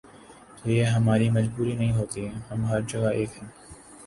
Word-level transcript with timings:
تو 0.57 0.69
یہ 0.71 0.85
ہماری 0.85 1.29
مجبوری 1.29 1.75
نہیں 1.75 1.91
ہوتی، 1.91 2.27
ہم 2.51 2.65
ہر 2.65 2.81
جگہ 2.81 3.11
ایک 3.11 3.41
ہیں۔ 3.41 3.49